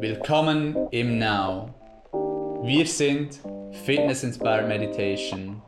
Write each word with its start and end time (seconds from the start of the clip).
Willkommen 0.00 0.76
im 0.92 1.18
Now. 1.18 1.74
Wir 2.62 2.86
sind 2.86 3.40
Fitness 3.84 4.22
Inspired 4.22 4.68
Meditation. 4.68 5.60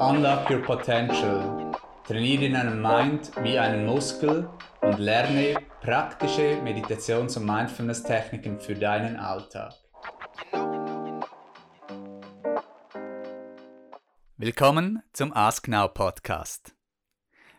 Unlock 0.00 0.48
your 0.48 0.62
potential. 0.62 1.70
Trainiere 2.06 2.50
deinen 2.50 2.80
Mind 2.80 3.30
wie 3.42 3.58
einen 3.58 3.84
Muskel 3.84 4.48
und 4.80 4.98
lerne 4.98 5.56
praktische 5.82 6.62
Meditations- 6.62 7.36
und 7.36 7.44
Mindfulness-Techniken 7.44 8.58
für 8.58 8.74
deinen 8.74 9.16
Alltag. 9.16 9.74
Willkommen 14.38 15.02
zum 15.12 15.30
Ask 15.34 15.68
Now 15.68 15.88
Podcast. 15.88 16.74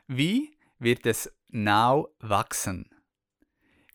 Wie 0.08 0.58
wird 0.80 1.06
es 1.06 1.32
Now 1.50 2.10
wachsen? 2.20 2.95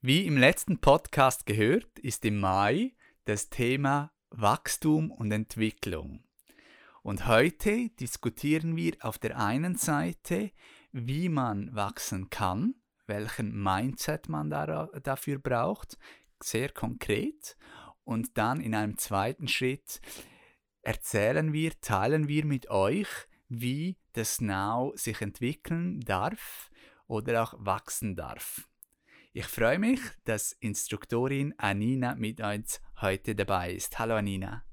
Wie 0.03 0.27
im 0.27 0.39
letzten 0.39 0.79
Podcast 0.79 1.45
gehört, 1.45 1.99
ist 1.99 2.25
im 2.25 2.41
Mai 2.41 2.95
das 3.27 3.51
Thema 3.51 4.11
Wachstum 4.31 5.11
und 5.11 5.31
Entwicklung. 5.31 6.25
Und 7.03 7.27
heute 7.27 7.91
diskutieren 8.01 8.77
wir 8.77 8.95
auf 9.01 9.19
der 9.19 9.39
einen 9.39 9.77
Seite, 9.77 10.53
wie 10.91 11.29
man 11.29 11.75
wachsen 11.75 12.31
kann, 12.31 12.77
welchen 13.09 13.63
Mindset 13.63 14.31
man 14.31 14.49
dafür 14.49 15.39
braucht, 15.39 15.99
sehr 16.43 16.71
konkret. 16.71 17.59
Und 18.03 18.39
dann 18.39 18.63
in 18.63 18.75
einem 18.75 18.97
zweiten 18.97 19.49
Schritt 19.49 20.01
erzählen 20.81 21.53
wir, 21.53 21.79
teilen 21.83 22.27
wir 22.27 22.47
mit 22.47 22.71
euch, 22.71 23.09
wie 23.51 23.99
das 24.15 24.41
Now 24.41 24.95
sich 24.97 25.21
entwickeln 25.21 26.01
darf 26.01 26.71
oder 27.07 27.43
auch 27.43 27.53
wachsen 27.59 28.17
darf. 28.17 28.70
Ich 29.33 29.47
freue 29.47 29.79
mich, 29.79 30.01
dass 30.25 30.57
Instruktorin 30.59 31.55
Anina 31.57 32.17
mit 32.17 32.41
uns 32.41 32.81
heute 33.01 33.37
dabei 33.37 33.75
ist. 33.75 33.97
Hallo 34.01 34.17
Anina. 34.17 34.65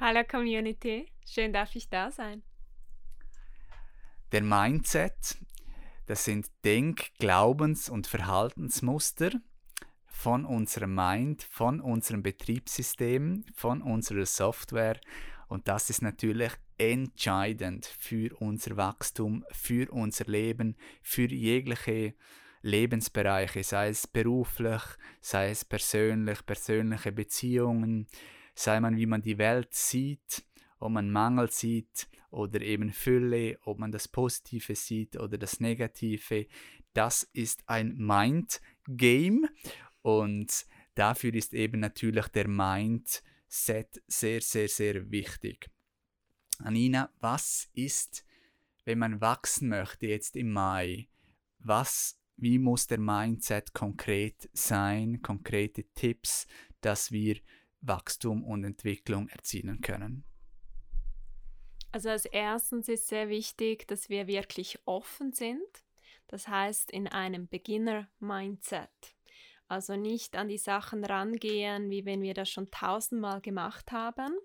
Hallo 0.00 0.24
Community, 0.28 1.06
schön 1.24 1.52
darf 1.52 1.76
ich 1.76 1.88
da 1.88 2.10
sein. 2.10 2.42
Der 4.32 4.42
Mindset, 4.42 5.38
das 6.06 6.24
sind 6.24 6.50
Denk-, 6.64 7.12
Glaubens- 7.20 7.88
und 7.88 8.08
Verhaltensmuster 8.08 9.30
von 10.08 10.44
unserem 10.44 10.92
Mind, 10.92 11.44
von 11.44 11.80
unserem 11.80 12.24
Betriebssystem, 12.24 13.44
von 13.54 13.82
unserer 13.82 14.26
Software 14.26 15.00
und 15.46 15.68
das 15.68 15.90
ist 15.90 16.02
natürlich 16.02 16.50
entscheidend 16.76 17.86
für 17.86 18.34
unser 18.40 18.76
Wachstum, 18.76 19.44
für 19.52 19.92
unser 19.92 20.24
Leben, 20.24 20.76
für 21.02 21.28
jegliche 21.28 22.14
Lebensbereiche, 22.66 23.62
sei 23.62 23.88
es 23.88 24.06
beruflich, 24.06 24.82
sei 25.20 25.50
es 25.50 25.64
persönlich, 25.64 26.44
persönliche 26.44 27.12
Beziehungen, 27.12 28.08
sei 28.54 28.80
man, 28.80 28.96
wie 28.96 29.06
man 29.06 29.22
die 29.22 29.38
Welt 29.38 29.72
sieht, 29.72 30.44
ob 30.78 30.90
man 30.92 31.10
Mangel 31.10 31.50
sieht 31.50 32.08
oder 32.30 32.60
eben 32.60 32.92
Fülle, 32.92 33.58
ob 33.64 33.78
man 33.78 33.92
das 33.92 34.08
Positive 34.08 34.74
sieht 34.74 35.16
oder 35.16 35.38
das 35.38 35.60
Negative. 35.60 36.46
Das 36.92 37.22
ist 37.32 37.62
ein 37.66 37.96
Mind-Game 37.96 39.48
und 40.02 40.66
dafür 40.94 41.34
ist 41.34 41.54
eben 41.54 41.80
natürlich 41.80 42.26
der 42.28 42.48
Mindset 42.48 44.02
sehr, 44.08 44.40
sehr, 44.40 44.68
sehr 44.68 45.10
wichtig. 45.10 45.70
Anina, 46.58 47.12
was 47.20 47.68
ist, 47.74 48.24
wenn 48.84 48.98
man 48.98 49.20
wachsen 49.20 49.68
möchte 49.68 50.06
jetzt 50.06 50.36
im 50.36 50.52
Mai? 50.52 51.08
Was 51.58 52.18
wie 52.36 52.58
muss 52.58 52.86
der 52.86 52.98
Mindset 52.98 53.72
konkret 53.72 54.48
sein, 54.52 55.22
konkrete 55.22 55.84
Tipps, 55.94 56.46
dass 56.80 57.10
wir 57.10 57.38
Wachstum 57.80 58.44
und 58.44 58.64
Entwicklung 58.64 59.28
erzielen 59.28 59.80
können? 59.80 60.24
Also 61.92 62.10
als 62.10 62.26
erstens 62.26 62.88
ist 62.88 63.08
sehr 63.08 63.28
wichtig, 63.28 63.88
dass 63.88 64.10
wir 64.10 64.26
wirklich 64.26 64.78
offen 64.84 65.32
sind. 65.32 65.60
Das 66.26 66.48
heißt 66.48 66.90
in 66.90 67.06
einem 67.06 67.48
Beginner-Mindset. 67.48 69.16
Also 69.68 69.96
nicht 69.96 70.36
an 70.36 70.48
die 70.48 70.58
Sachen 70.58 71.04
rangehen, 71.04 71.90
wie 71.90 72.04
wenn 72.04 72.22
wir 72.22 72.34
das 72.34 72.50
schon 72.50 72.70
tausendmal 72.70 73.40
gemacht 73.40 73.90
haben, 73.92 74.36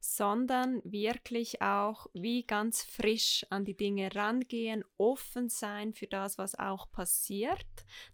sondern 0.00 0.80
wirklich 0.84 1.62
auch 1.62 2.06
wie 2.12 2.44
ganz 2.44 2.82
frisch 2.82 3.46
an 3.50 3.64
die 3.64 3.76
Dinge 3.76 4.14
rangehen, 4.14 4.84
offen 4.98 5.48
sein 5.48 5.92
für 5.92 6.06
das, 6.06 6.38
was 6.38 6.58
auch 6.58 6.90
passiert, 6.90 7.66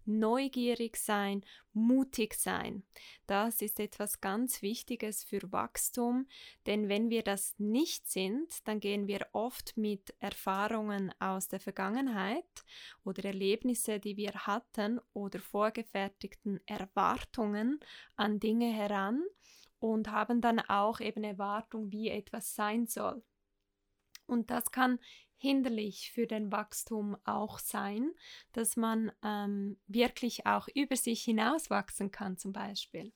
neugierig 0.05 0.97
sein, 0.97 1.43
mutig 1.73 2.35
sein. 2.35 2.83
Das 3.27 3.61
ist 3.61 3.79
etwas 3.79 4.21
ganz 4.21 4.61
Wichtiges 4.61 5.23
für 5.23 5.51
Wachstum, 5.51 6.27
denn 6.65 6.89
wenn 6.89 7.09
wir 7.09 7.23
das 7.23 7.55
nicht 7.57 8.09
sind, 8.09 8.67
dann 8.67 8.79
gehen 8.79 9.07
wir 9.07 9.27
oft 9.33 9.77
mit 9.77 10.13
Erfahrungen 10.19 11.13
aus 11.19 11.47
der 11.47 11.59
Vergangenheit 11.59 12.65
oder 13.03 13.25
Erlebnisse, 13.25 13.99
die 13.99 14.17
wir 14.17 14.33
hatten 14.33 14.99
oder 15.13 15.39
vorgefertigten 15.39 16.59
Erwartungen 16.65 17.79
an 18.15 18.39
Dinge 18.39 18.71
heran 18.71 19.23
und 19.83 20.09
haben 20.09 20.39
dann 20.39 20.61
auch 20.61 21.01
eben 21.01 21.25
Erwartung, 21.25 21.91
wie 21.91 22.09
etwas 22.09 22.55
sein 22.55 22.87
soll. 22.87 23.21
Und 24.25 24.49
das 24.49 24.71
kann 24.71 24.97
hinderlich 25.35 26.09
für 26.13 26.25
den 26.25 26.53
Wachstum 26.53 27.17
auch 27.25 27.59
sein, 27.59 28.13
dass 28.53 28.77
man 28.77 29.11
ähm, 29.21 29.77
wirklich 29.87 30.45
auch 30.45 30.69
über 30.73 30.95
sich 30.95 31.21
hinauswachsen 31.23 32.11
kann 32.11 32.37
zum 32.37 32.53
Beispiel. 32.53 33.11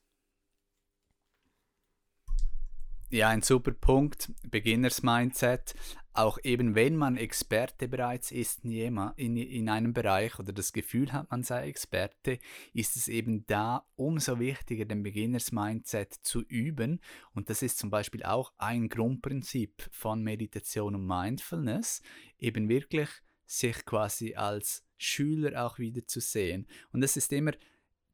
Ja, 3.09 3.29
ein 3.29 3.43
super 3.43 3.71
Punkt. 3.71 4.33
Beginners 4.43 5.01
Mindset. 5.01 5.73
Auch 6.17 6.39
eben, 6.41 6.73
wenn 6.73 6.95
man 6.95 7.15
Experte 7.15 7.87
bereits 7.87 8.31
ist 8.31 8.65
in, 8.65 8.97
in, 9.17 9.37
in 9.37 9.69
einem 9.69 9.93
Bereich 9.93 10.39
oder 10.39 10.51
das 10.51 10.73
Gefühl 10.73 11.13
hat, 11.13 11.29
man 11.29 11.43
sei 11.43 11.67
Experte, 11.67 12.39
ist 12.73 12.95
es 12.95 13.07
eben 13.07 13.45
da 13.45 13.85
umso 13.95 14.39
wichtiger, 14.39 14.85
den 14.85 15.03
Beginners 15.03 15.51
Mindset 15.51 16.15
zu 16.23 16.41
üben. 16.41 17.01
Und 17.35 17.51
das 17.51 17.61
ist 17.61 17.77
zum 17.77 17.91
Beispiel 17.91 18.23
auch 18.23 18.51
ein 18.57 18.89
Grundprinzip 18.89 19.87
von 19.91 20.23
Meditation 20.23 20.95
und 20.95 21.05
Mindfulness, 21.05 22.01
eben 22.39 22.67
wirklich 22.67 23.09
sich 23.45 23.85
quasi 23.85 24.33
als 24.33 24.83
Schüler 24.97 25.63
auch 25.63 25.77
wieder 25.77 26.07
zu 26.07 26.19
sehen. 26.19 26.65
Und 26.91 27.01
das 27.01 27.15
ist 27.15 27.31
immer 27.31 27.51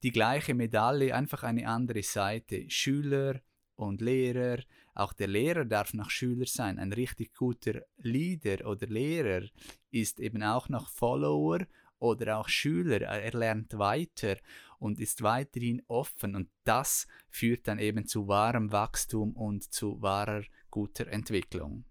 die 0.04 0.12
gleiche 0.12 0.54
Medaille, 0.54 1.16
einfach 1.16 1.44
eine 1.44 1.70
andere 1.70 2.04
Seite. 2.04 2.70
Schüler 2.70 3.40
und 3.76 4.02
Lehrer, 4.02 4.62
auch 4.94 5.14
der 5.14 5.28
Lehrer 5.28 5.66
darf 5.66 5.94
noch 5.94 6.10
Schüler 6.10 6.46
sein. 6.46 6.80
Ein 6.80 6.94
richtig 6.94 7.34
guter 7.34 7.82
Leader 7.98 8.68
oder 8.68 8.88
Lehrer 8.88 9.48
ist 9.92 10.20
eben 10.20 10.44
auch 10.44 10.70
noch 10.70 10.90
Follower 10.90 11.60
oder 12.00 12.38
auch 12.38 12.50
Schüler. 12.50 13.02
Er 13.02 13.32
lernt 13.32 13.78
weiter 13.78 14.38
und 14.78 15.00
ist 15.00 15.24
weiterhin 15.24 15.82
offen 15.88 16.36
und 16.36 16.50
das 16.64 17.08
führt 17.30 17.68
dann 17.68 17.80
eben 17.80 18.06
zu 18.06 18.28
wahrem 18.28 18.72
Wachstum 18.72 19.36
und 19.36 19.74
zu 19.74 20.02
wahrer 20.02 20.44
guter 20.70 21.08
Entwicklung. 21.08 21.86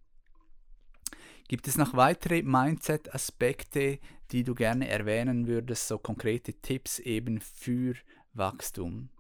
Gibt 1.49 1.69
es 1.69 1.77
noch 1.77 1.95
weitere 1.95 2.43
Mindset-Aspekte, 2.43 3.99
die 4.31 4.45
du 4.45 4.55
gerne 4.55 4.89
erwähnen 4.89 5.47
würdest, 5.47 5.89
so 5.89 5.99
konkrete 5.99 6.55
Tipps 6.55 6.99
eben 6.99 7.41
für 7.41 7.95
Wachstum? 8.33 9.11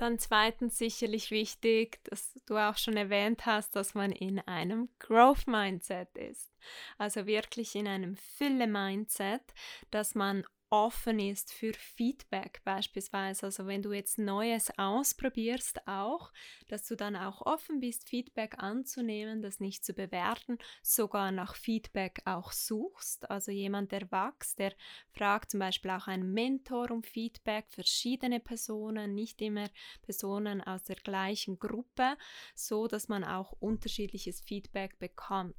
Dann 0.00 0.18
zweitens 0.18 0.78
sicherlich 0.78 1.30
wichtig, 1.30 2.02
dass 2.04 2.32
du 2.46 2.56
auch 2.56 2.78
schon 2.78 2.96
erwähnt 2.96 3.44
hast, 3.44 3.76
dass 3.76 3.92
man 3.92 4.12
in 4.12 4.38
einem 4.38 4.88
Growth 4.98 5.46
Mindset 5.46 6.16
ist. 6.16 6.50
Also 6.96 7.26
wirklich 7.26 7.74
in 7.74 7.86
einem 7.86 8.16
Fülle 8.16 8.66
Mindset, 8.66 9.42
dass 9.90 10.14
man 10.14 10.46
offen 10.70 11.18
ist 11.18 11.52
für 11.52 11.72
Feedback 11.74 12.62
beispielsweise. 12.64 13.46
Also 13.46 13.66
wenn 13.66 13.82
du 13.82 13.92
jetzt 13.92 14.18
Neues 14.18 14.70
ausprobierst 14.78 15.86
auch, 15.86 16.32
dass 16.68 16.86
du 16.86 16.96
dann 16.96 17.16
auch 17.16 17.42
offen 17.42 17.80
bist, 17.80 18.08
Feedback 18.08 18.54
anzunehmen, 18.58 19.42
das 19.42 19.58
nicht 19.58 19.84
zu 19.84 19.92
bewerten, 19.92 20.58
sogar 20.82 21.32
nach 21.32 21.56
Feedback 21.56 22.22
auch 22.24 22.52
suchst. 22.52 23.30
Also 23.30 23.50
jemand, 23.50 23.90
der 23.90 24.10
wächst, 24.12 24.60
der 24.60 24.72
fragt 25.12 25.50
zum 25.50 25.60
Beispiel 25.60 25.90
auch 25.90 26.06
einen 26.06 26.32
Mentor 26.32 26.90
um 26.92 27.02
Feedback, 27.02 27.66
verschiedene 27.68 28.38
Personen, 28.38 29.14
nicht 29.14 29.42
immer 29.42 29.68
Personen 30.02 30.60
aus 30.60 30.84
der 30.84 30.96
gleichen 30.96 31.58
Gruppe, 31.58 32.16
so 32.54 32.86
dass 32.86 33.08
man 33.08 33.24
auch 33.24 33.52
unterschiedliches 33.58 34.40
Feedback 34.40 34.98
bekommt. 35.00 35.56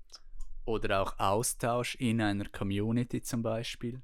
Oder 0.64 1.02
auch 1.02 1.20
Austausch 1.20 1.96
in 1.96 2.22
einer 2.22 2.48
Community 2.48 3.22
zum 3.22 3.42
Beispiel 3.42 4.02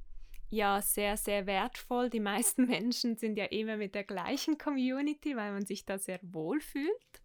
ja 0.49 0.81
sehr, 0.81 1.17
sehr 1.17 1.45
wertvoll. 1.45 2.09
Die 2.09 2.19
meisten 2.19 2.65
Menschen 2.67 3.17
sind 3.17 3.37
ja 3.37 3.45
immer 3.45 3.77
mit 3.77 3.95
der 3.95 4.03
gleichen 4.03 4.57
Community, 4.57 5.35
weil 5.35 5.51
man 5.51 5.65
sich 5.65 5.85
da 5.85 5.97
sehr 5.97 6.19
wohl 6.21 6.61
fühlt. 6.61 7.21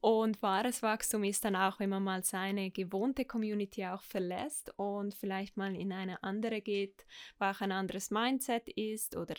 Und 0.00 0.40
wahres 0.42 0.82
Wachstum 0.82 1.24
ist 1.24 1.44
dann 1.44 1.56
auch, 1.56 1.78
wenn 1.78 1.90
man 1.90 2.02
mal 2.02 2.24
seine 2.24 2.70
gewohnte 2.70 3.24
Community 3.24 3.84
auch 3.86 4.02
verlässt 4.02 4.72
und 4.76 5.14
vielleicht 5.14 5.56
mal 5.56 5.74
in 5.76 5.92
eine 5.92 6.22
andere 6.22 6.60
geht, 6.60 7.04
wo 7.38 7.46
auch 7.46 7.60
ein 7.60 7.72
anderes 7.72 8.10
Mindset 8.10 8.68
ist 8.68 9.16
oder 9.16 9.34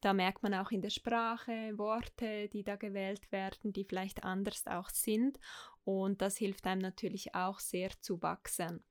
Da 0.00 0.12
merkt 0.12 0.42
man 0.42 0.54
auch 0.54 0.72
in 0.72 0.82
der 0.82 0.90
Sprache 0.90 1.78
Worte, 1.78 2.48
die 2.48 2.64
da 2.64 2.74
gewählt 2.74 3.30
werden, 3.30 3.72
die 3.72 3.84
vielleicht 3.84 4.24
anders 4.24 4.66
auch 4.66 4.88
sind. 4.88 5.38
Und 5.84 6.20
das 6.20 6.36
hilft 6.36 6.66
einem 6.66 6.82
natürlich 6.82 7.36
auch 7.36 7.60
sehr 7.60 7.90
zu 8.00 8.20
wachsen. 8.20 8.82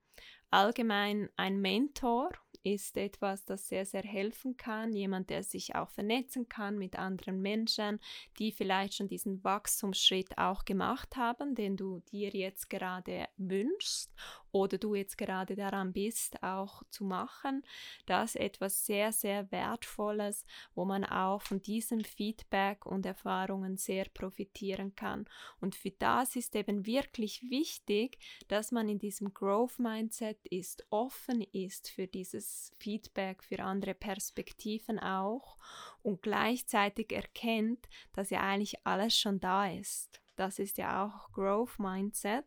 Allgemein 0.51 1.29
ein 1.35 1.59
Mentor 1.59 2.31
ist 2.63 2.97
etwas, 2.97 3.45
das 3.45 3.67
sehr, 3.67 3.85
sehr 3.85 4.03
helfen 4.03 4.57
kann. 4.57 4.93
Jemand, 4.93 5.29
der 5.29 5.43
sich 5.43 5.75
auch 5.75 5.89
vernetzen 5.89 6.47
kann 6.49 6.77
mit 6.77 6.97
anderen 6.97 7.41
Menschen, 7.41 7.99
die 8.39 8.51
vielleicht 8.51 8.95
schon 8.95 9.07
diesen 9.07 9.43
Wachstumsschritt 9.43 10.37
auch 10.37 10.65
gemacht 10.65 11.15
haben, 11.15 11.55
den 11.55 11.77
du 11.77 11.99
dir 12.11 12.29
jetzt 12.29 12.69
gerade 12.69 13.27
wünschst 13.37 14.11
oder 14.51 14.77
du 14.77 14.95
jetzt 14.95 15.17
gerade 15.17 15.55
daran 15.55 15.93
bist, 15.93 16.41
auch 16.43 16.83
zu 16.89 17.03
machen. 17.03 17.63
Das 18.05 18.35
ist 18.35 18.41
etwas 18.41 18.85
sehr, 18.85 19.11
sehr 19.11 19.51
Wertvolles, 19.51 20.43
wo 20.75 20.85
man 20.85 21.05
auch 21.05 21.41
von 21.41 21.61
diesem 21.61 22.03
Feedback 22.03 22.85
und 22.85 23.05
Erfahrungen 23.05 23.77
sehr 23.77 24.05
profitieren 24.05 24.95
kann. 24.95 25.25
Und 25.59 25.75
für 25.75 25.91
das 25.91 26.35
ist 26.35 26.55
eben 26.55 26.85
wirklich 26.85 27.49
wichtig, 27.49 28.17
dass 28.47 28.71
man 28.71 28.89
in 28.89 28.99
diesem 28.99 29.33
Growth 29.33 29.79
Mindset 29.79 30.45
ist, 30.47 30.85
offen 30.89 31.41
ist 31.41 31.89
für 31.89 32.07
dieses 32.07 32.73
Feedback, 32.79 33.43
für 33.43 33.63
andere 33.63 33.93
Perspektiven 33.93 34.99
auch 34.99 35.57
und 36.01 36.21
gleichzeitig 36.21 37.11
erkennt, 37.11 37.87
dass 38.13 38.29
ja 38.29 38.41
eigentlich 38.41 38.85
alles 38.85 39.17
schon 39.17 39.39
da 39.39 39.67
ist 39.67 40.21
das 40.41 40.57
ist 40.57 40.79
ja 40.79 41.05
auch 41.05 41.31
Growth 41.33 41.77
Mindset, 41.77 42.45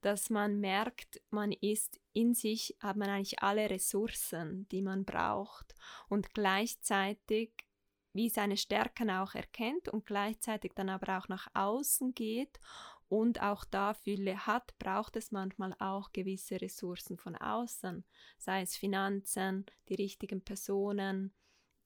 dass 0.00 0.28
man 0.28 0.58
merkt, 0.58 1.22
man 1.30 1.52
ist 1.52 2.00
in 2.12 2.34
sich, 2.34 2.76
hat 2.80 2.96
man 2.96 3.08
eigentlich 3.08 3.40
alle 3.44 3.70
Ressourcen, 3.70 4.66
die 4.70 4.82
man 4.82 5.04
braucht 5.04 5.76
und 6.08 6.34
gleichzeitig 6.34 7.52
wie 8.12 8.28
seine 8.28 8.56
Stärken 8.56 9.08
auch 9.08 9.36
erkennt 9.36 9.88
und 9.88 10.04
gleichzeitig 10.04 10.72
dann 10.74 10.88
aber 10.88 11.16
auch 11.16 11.28
nach 11.28 11.46
außen 11.54 12.12
geht 12.12 12.58
und 13.08 13.40
auch 13.40 13.64
da 13.64 13.94
Fülle 13.94 14.44
hat, 14.46 14.76
braucht 14.80 15.14
es 15.14 15.30
manchmal 15.30 15.76
auch 15.78 16.10
gewisse 16.12 16.60
Ressourcen 16.60 17.18
von 17.18 17.36
außen, 17.36 18.04
sei 18.36 18.62
es 18.62 18.76
Finanzen, 18.76 19.64
die 19.88 19.94
richtigen 19.94 20.42
Personen, 20.42 21.32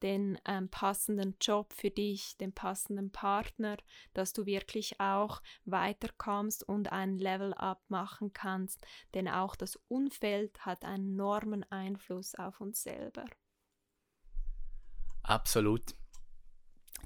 den 0.03 0.39
ähm, 0.47 0.69
passenden 0.69 1.37
Job 1.41 1.73
für 1.73 1.91
dich, 1.91 2.37
den 2.39 2.53
passenden 2.53 3.11
Partner, 3.11 3.77
dass 4.15 4.33
du 4.33 4.47
wirklich 4.47 5.01
auch 5.01 5.43
weiterkommst 5.65 6.69
und 6.69 6.93
ein 6.93 7.19
Level-up 7.19 7.83
machen 7.89 8.33
kannst, 8.33 8.85
denn 9.15 9.29
auch 9.29 9.57
das 9.57 9.77
Umfeld 9.89 10.65
hat 10.67 10.85
einen 10.85 11.13
enormen 11.13 11.65
Einfluss 11.71 12.35
auf 12.35 12.61
uns 12.61 12.83
selber. 12.83 13.25
Absolut. 15.23 15.95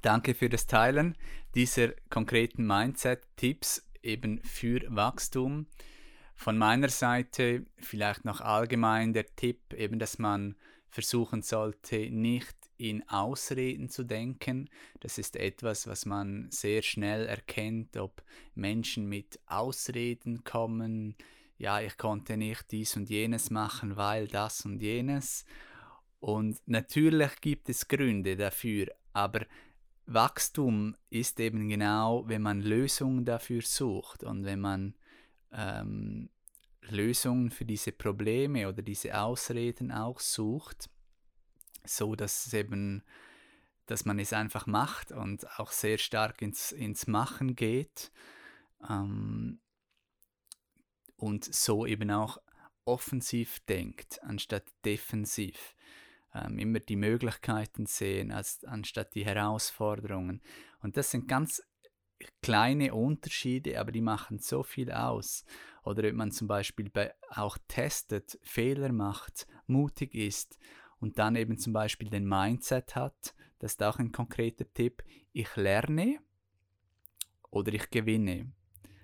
Danke 0.01 0.33
für 0.33 0.49
das 0.49 0.67
Teilen 0.67 1.17
dieser 1.55 1.89
konkreten 2.09 2.65
Mindset-Tipps 2.65 3.87
eben 4.01 4.41
für 4.43 4.81
Wachstum. 4.87 5.67
Von 6.35 6.57
meiner 6.57 6.89
Seite 6.89 7.65
vielleicht 7.77 8.25
noch 8.25 8.41
allgemein 8.41 9.13
der 9.13 9.35
Tipp, 9.35 9.73
eben, 9.73 9.97
dass 9.97 10.19
man 10.19 10.55
versuchen 10.89 11.41
sollte, 11.41 12.09
nicht 12.11 12.55
in 12.77 13.07
Ausreden 13.09 13.89
zu 13.89 14.03
denken. 14.03 14.69
Das 14.99 15.17
ist 15.17 15.35
etwas, 15.35 15.87
was 15.87 16.05
man 16.05 16.49
sehr 16.51 16.81
schnell 16.81 17.25
erkennt, 17.25 17.97
ob 17.97 18.23
Menschen 18.55 19.07
mit 19.07 19.39
Ausreden 19.47 20.43
kommen. 20.43 21.15
Ja, 21.57 21.81
ich 21.81 21.97
konnte 21.97 22.37
nicht 22.37 22.71
dies 22.71 22.95
und 22.95 23.09
jenes 23.09 23.49
machen, 23.49 23.95
weil 23.97 24.27
das 24.27 24.65
und 24.65 24.81
jenes. 24.81 25.45
Und 26.19 26.59
natürlich 26.65 27.41
gibt 27.41 27.69
es 27.69 27.87
Gründe 27.87 28.35
dafür, 28.35 28.87
aber 29.13 29.45
Wachstum 30.05 30.95
ist 31.09 31.39
eben 31.39 31.67
genau, 31.67 32.23
wenn 32.27 32.41
man 32.41 32.61
Lösungen 32.61 33.25
dafür 33.25 33.61
sucht 33.61 34.23
und 34.23 34.45
wenn 34.45 34.59
man 34.59 34.95
ähm, 35.51 36.29
Lösungen 36.81 37.51
für 37.51 37.65
diese 37.65 37.91
Probleme 37.91 38.69
oder 38.69 38.81
diese 38.81 39.19
Ausreden 39.19 39.91
auch 39.91 40.19
sucht 40.19 40.89
so, 41.85 42.15
dass 42.15 42.53
eben, 42.53 43.03
dass 43.85 44.05
man 44.05 44.19
es 44.19 44.33
einfach 44.33 44.65
macht 44.65 45.11
und 45.11 45.47
auch 45.59 45.71
sehr 45.71 45.97
stark 45.97 46.41
ins, 46.41 46.71
ins 46.71 47.07
Machen 47.07 47.55
geht 47.55 48.11
ähm, 48.89 49.59
und 51.15 51.45
so 51.45 51.85
eben 51.85 52.11
auch 52.11 52.37
offensiv 52.85 53.59
denkt, 53.61 54.21
anstatt 54.23 54.65
defensiv. 54.85 55.75
Ähm, 56.33 56.59
immer 56.59 56.79
die 56.79 56.95
Möglichkeiten 56.95 57.85
sehen, 57.85 58.31
als, 58.31 58.63
anstatt 58.65 59.15
die 59.15 59.25
Herausforderungen. 59.25 60.41
Und 60.81 60.97
das 60.97 61.11
sind 61.11 61.27
ganz 61.27 61.61
kleine 62.41 62.93
Unterschiede, 62.93 63.79
aber 63.79 63.91
die 63.91 64.01
machen 64.01 64.39
so 64.39 64.63
viel 64.63 64.91
aus. 64.91 65.45
Oder 65.83 66.03
wenn 66.03 66.15
man 66.15 66.31
zum 66.31 66.47
Beispiel 66.47 66.89
bei, 66.89 67.13
auch 67.29 67.57
testet, 67.67 68.37
Fehler 68.43 68.91
macht, 68.91 69.47
mutig 69.67 70.13
ist 70.15 70.57
und 70.99 71.19
dann 71.19 71.35
eben 71.35 71.57
zum 71.57 71.73
Beispiel 71.73 72.09
den 72.09 72.27
Mindset 72.27 72.95
hat, 72.95 73.35
das 73.59 73.73
ist 73.73 73.83
auch 73.83 73.99
ein 73.99 74.11
konkreter 74.11 74.71
Tipp, 74.73 75.03
ich 75.31 75.55
lerne 75.55 76.19
oder 77.49 77.73
ich 77.73 77.89
gewinne. 77.89 78.51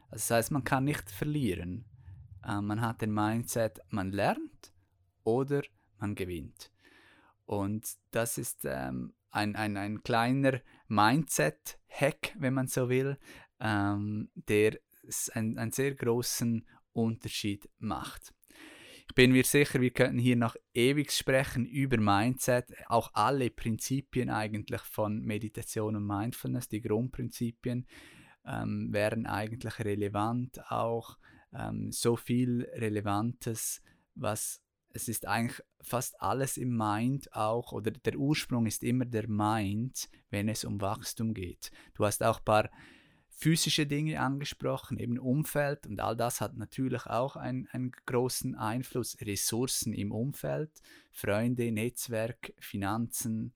Also 0.09 0.15
das 0.27 0.31
heißt, 0.31 0.51
man 0.51 0.63
kann 0.63 0.83
nicht 0.83 1.09
verlieren. 1.09 1.85
Äh, 2.45 2.61
man 2.61 2.81
hat 2.81 3.01
den 3.01 3.13
Mindset, 3.13 3.79
man 3.89 4.11
lernt 4.11 4.73
oder 5.23 5.63
man 5.97 6.15
gewinnt. 6.15 6.71
Und 7.45 7.87
das 8.11 8.37
ist 8.37 8.65
ähm, 8.65 9.13
ein, 9.31 9.55
ein, 9.55 9.77
ein 9.77 10.03
kleiner 10.03 10.61
Mindset-Hack, 10.87 12.35
wenn 12.37 12.53
man 12.53 12.67
so 12.67 12.89
will, 12.89 13.17
ähm, 13.59 14.29
der 14.35 14.79
einen, 15.33 15.57
einen 15.57 15.71
sehr 15.71 15.95
großen 15.95 16.65
Unterschied 16.93 17.69
macht. 17.79 18.33
Ich 19.07 19.15
bin 19.15 19.31
mir 19.31 19.43
sicher, 19.43 19.81
wir 19.81 19.91
könnten 19.91 20.17
hier 20.17 20.35
noch 20.35 20.55
ewig 20.73 21.11
sprechen 21.11 21.65
über 21.65 21.97
Mindset, 21.97 22.73
auch 22.87 23.11
alle 23.13 23.49
Prinzipien 23.49 24.29
eigentlich 24.29 24.81
von 24.81 25.21
Meditation 25.23 25.95
und 25.95 26.07
Mindfulness, 26.07 26.69
die 26.69 26.81
Grundprinzipien 26.81 27.85
ähm, 28.45 28.91
wären 28.91 29.25
eigentlich 29.25 29.79
relevant, 29.79 30.59
auch 30.71 31.17
ähm, 31.53 31.91
so 31.91 32.15
viel 32.15 32.67
Relevantes, 32.75 33.81
was 34.15 34.61
es 34.93 35.07
ist 35.07 35.27
eigentlich 35.27 35.59
fast 35.81 36.21
alles 36.21 36.57
im 36.57 36.77
Mind 36.77 37.33
auch, 37.33 37.71
oder 37.71 37.91
der 37.91 38.15
Ursprung 38.15 38.67
ist 38.67 38.83
immer 38.83 39.05
der 39.05 39.27
Mind, 39.27 40.07
wenn 40.29 40.47
es 40.49 40.63
um 40.63 40.81
Wachstum 40.81 41.33
geht. 41.33 41.71
Du 41.95 42.05
hast 42.05 42.23
auch 42.23 42.37
ein 42.37 42.45
paar 42.45 42.69
physische 43.35 43.85
Dinge 43.85 44.19
angesprochen, 44.19 44.97
eben 44.97 45.17
Umfeld 45.17 45.87
und 45.87 45.99
all 45.99 46.15
das 46.15 46.41
hat 46.41 46.57
natürlich 46.57 47.05
auch 47.05 47.35
einen, 47.35 47.67
einen 47.71 47.91
großen 48.05 48.55
Einfluss. 48.55 49.17
Ressourcen 49.21 49.93
im 49.93 50.11
Umfeld, 50.11 50.71
Freunde, 51.11 51.71
Netzwerk, 51.71 52.53
Finanzen, 52.59 53.53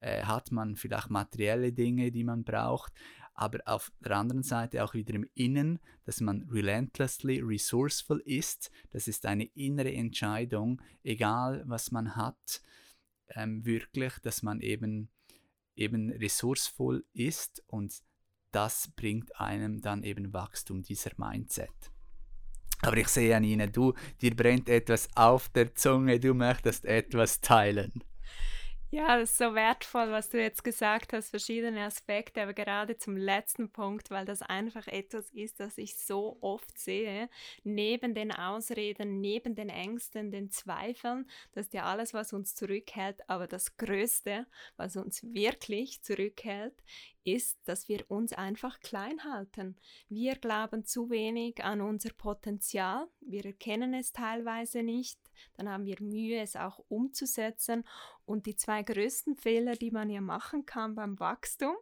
äh, 0.00 0.24
hat 0.24 0.50
man 0.52 0.76
vielleicht 0.76 1.10
materielle 1.10 1.72
Dinge, 1.72 2.10
die 2.10 2.24
man 2.24 2.44
braucht, 2.44 2.92
aber 3.34 3.60
auf 3.66 3.92
der 4.00 4.16
anderen 4.16 4.42
Seite 4.42 4.84
auch 4.84 4.94
wieder 4.94 5.14
im 5.14 5.28
Innen, 5.34 5.78
dass 6.04 6.20
man 6.20 6.42
relentlessly 6.50 7.40
resourceful 7.40 8.20
ist. 8.24 8.70
Das 8.90 9.08
ist 9.08 9.24
eine 9.26 9.44
innere 9.54 9.92
Entscheidung, 9.92 10.82
egal 11.02 11.62
was 11.66 11.90
man 11.90 12.16
hat, 12.16 12.62
ähm, 13.28 13.64
wirklich, 13.64 14.18
dass 14.22 14.42
man 14.42 14.60
eben 14.60 15.08
eben 15.80 16.10
ressourcevoll 16.10 17.04
ist 17.12 17.62
und 17.66 18.02
das 18.52 18.88
bringt 18.96 19.38
einem 19.40 19.80
dann 19.80 20.02
eben 20.02 20.32
Wachstum, 20.32 20.82
dieser 20.82 21.12
Mindset. 21.16 21.70
Aber 22.82 22.96
ich 22.96 23.08
sehe 23.08 23.36
an 23.36 23.44
Ihnen, 23.44 23.72
du, 23.72 23.94
dir 24.22 24.34
brennt 24.34 24.68
etwas 24.68 25.08
auf 25.14 25.48
der 25.50 25.74
Zunge, 25.74 26.18
du 26.18 26.34
möchtest 26.34 26.84
etwas 26.86 27.40
teilen. 27.40 27.92
Ja, 28.92 29.18
das 29.20 29.30
ist 29.30 29.38
so 29.38 29.54
wertvoll, 29.54 30.10
was 30.10 30.30
du 30.30 30.42
jetzt 30.42 30.64
gesagt 30.64 31.12
hast, 31.12 31.30
verschiedene 31.30 31.84
Aspekte, 31.84 32.42
aber 32.42 32.54
gerade 32.54 32.98
zum 32.98 33.16
letzten 33.16 33.70
Punkt, 33.70 34.10
weil 34.10 34.24
das 34.24 34.42
einfach 34.42 34.88
etwas 34.88 35.30
ist, 35.30 35.60
das 35.60 35.78
ich 35.78 35.96
so 35.96 36.38
oft 36.40 36.76
sehe, 36.76 37.28
neben 37.62 38.14
den 38.16 38.32
Ausreden, 38.32 39.20
neben 39.20 39.54
den 39.54 39.68
Ängsten, 39.68 40.32
den 40.32 40.50
Zweifeln, 40.50 41.30
das 41.52 41.66
ist 41.66 41.72
ja 41.72 41.84
alles, 41.84 42.14
was 42.14 42.32
uns 42.32 42.56
zurückhält, 42.56 43.20
aber 43.28 43.46
das 43.46 43.76
Größte, 43.76 44.44
was 44.76 44.96
uns 44.96 45.22
wirklich 45.22 46.02
zurückhält, 46.02 46.74
ist, 47.24 47.58
dass 47.64 47.88
wir 47.88 48.10
uns 48.10 48.32
einfach 48.32 48.80
klein 48.80 49.22
halten. 49.24 49.76
Wir 50.08 50.36
glauben 50.36 50.84
zu 50.84 51.10
wenig 51.10 51.62
an 51.62 51.80
unser 51.80 52.10
Potenzial, 52.10 53.08
wir 53.20 53.44
erkennen 53.44 53.94
es 53.94 54.12
teilweise 54.12 54.82
nicht, 54.82 55.18
dann 55.56 55.68
haben 55.68 55.84
wir 55.84 55.96
Mühe, 56.00 56.40
es 56.40 56.56
auch 56.56 56.80
umzusetzen. 56.88 57.84
Und 58.24 58.46
die 58.46 58.56
zwei 58.56 58.82
größten 58.82 59.36
Fehler, 59.36 59.74
die 59.76 59.90
man 59.90 60.10
ja 60.10 60.20
machen 60.20 60.66
kann 60.66 60.94
beim 60.94 61.18
Wachstum, 61.18 61.74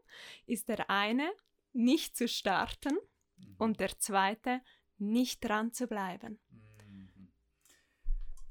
ist 0.46 0.68
der 0.68 0.90
eine, 0.90 1.30
nicht 1.72 2.16
zu 2.16 2.28
starten 2.28 2.94
mhm. 3.36 3.54
und 3.58 3.80
der 3.80 3.98
zweite, 3.98 4.60
nicht 4.98 5.44
dran 5.44 5.72
zu 5.72 5.86
bleiben. 5.86 6.40
Mhm. 6.50 7.32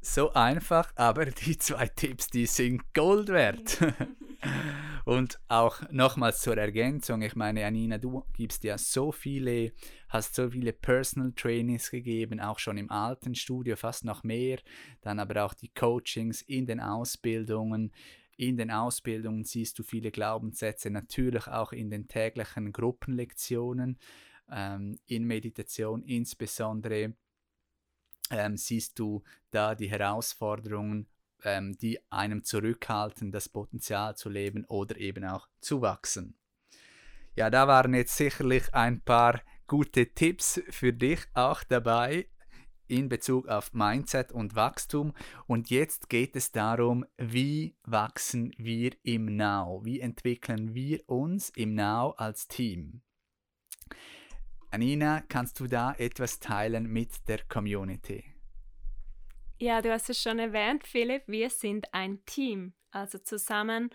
So 0.02 0.32
einfach, 0.34 0.94
aber 0.96 1.26
die 1.26 1.58
zwei 1.58 1.88
Tipps, 1.88 2.28
die 2.28 2.46
sind 2.46 2.94
Gold 2.94 3.30
wert. 3.30 3.80
Und 5.08 5.40
auch 5.48 5.90
nochmals 5.90 6.42
zur 6.42 6.58
Ergänzung, 6.58 7.22
ich 7.22 7.34
meine, 7.34 7.66
Anina, 7.66 7.98
du 7.98 8.26
gibst 8.34 8.66
ja 8.66 8.78
so 8.78 9.14
viele, 9.14 9.72
hast 10.10 10.36
so 10.36 10.50
viele 10.50 10.74
Personal 10.74 11.32
Trainings 11.32 11.92
gegeben, 11.92 12.42
auch 12.42 12.60
schon 12.60 12.78
im 12.78 12.92
alten 12.92 13.34
Studio, 13.34 13.78
fast 13.78 14.04
noch 14.04 14.26
mehr, 14.26 14.60
dann 15.00 15.20
aber 15.20 15.46
auch 15.46 15.54
die 15.54 15.70
Coachings 15.70 16.42
in 16.42 16.66
den 16.66 16.82
Ausbildungen. 16.82 17.94
In 18.36 18.58
den 18.58 18.70
Ausbildungen 18.70 19.46
siehst 19.46 19.80
du 19.80 19.84
viele 19.84 20.12
Glaubenssätze, 20.12 20.90
natürlich 20.90 21.48
auch 21.48 21.72
in 21.72 21.90
den 21.90 22.10
täglichen 22.10 22.74
Gruppenlektionen, 22.74 23.98
ähm, 24.52 25.00
in 25.06 25.24
Meditation 25.24 26.04
insbesondere 26.04 27.14
ähm, 28.30 28.58
siehst 28.58 29.00
du 29.00 29.24
da 29.52 29.74
die 29.74 29.90
Herausforderungen, 29.90 31.08
ähm, 31.44 31.78
die 31.78 32.00
einem 32.12 32.44
zurückhalten, 32.44 33.32
das 33.32 33.50
Potenzial 33.50 34.16
zu 34.16 34.30
leben 34.30 34.66
oder 34.66 34.98
eben 34.98 35.26
auch 35.26 35.48
zu 35.60 35.82
wachsen. 35.82 36.38
Ja, 37.36 37.50
da 37.50 37.68
waren 37.68 37.94
jetzt 37.94 38.18
sicherlich 38.18 38.74
ein 38.74 39.02
paar 39.02 39.42
gute 39.68 40.14
Tipps 40.14 40.62
für 40.70 40.94
dich 40.94 41.20
auch 41.34 41.64
dabei 41.64 42.28
in 42.88 43.10
Bezug 43.10 43.48
auf 43.48 43.74
Mindset 43.74 44.32
und 44.32 44.56
Wachstum. 44.56 45.14
Und 45.46 45.70
jetzt 45.70 46.10
geht 46.10 46.36
es 46.36 46.52
darum, 46.52 47.06
wie 47.18 47.76
wachsen 47.84 48.54
wir 48.58 48.94
im 49.04 49.36
Now? 49.36 49.82
Wie 49.84 50.00
entwickeln 50.00 50.74
wir 50.74 51.08
uns 51.08 51.50
im 51.52 51.76
Now 51.76 52.12
als 52.18 52.48
Team? 52.48 53.02
Anina, 54.72 55.22
kannst 55.28 55.60
du 55.60 55.68
da 55.68 55.94
etwas 55.94 56.40
teilen 56.40 56.88
mit 56.88 57.28
der 57.28 57.44
Community? 57.48 58.37
Ja, 59.60 59.82
du 59.82 59.92
hast 59.92 60.10
es 60.10 60.22
schon 60.22 60.38
erwähnt, 60.38 60.86
Philipp, 60.86 61.24
wir 61.26 61.50
sind 61.50 61.92
ein 61.92 62.24
Team. 62.26 62.74
Also 62.92 63.18
zusammen 63.18 63.90